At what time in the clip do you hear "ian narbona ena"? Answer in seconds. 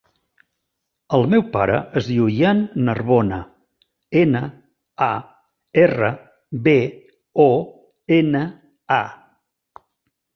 2.35-4.41